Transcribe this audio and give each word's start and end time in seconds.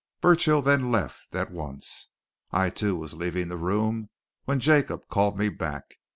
Burchill 0.19 0.63
then 0.63 0.89
left 0.91 1.35
at 1.35 1.51
once. 1.51 2.07
I, 2.49 2.71
too, 2.71 2.95
was 2.95 3.13
leaving 3.13 3.49
the 3.49 3.55
room 3.55 4.09
when 4.45 4.59
Jacob 4.59 5.07
called 5.09 5.37
me 5.37 5.47
back. 5.49 5.97